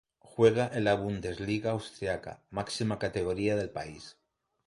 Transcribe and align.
Juega 0.17 0.67
en 0.73 0.85
la 0.85 0.95
Bundesliga 0.95 1.69
austriaca, 1.69 2.41
máxima 2.49 2.97
categoría 2.97 3.55
del 3.55 3.69
país. 3.69 4.17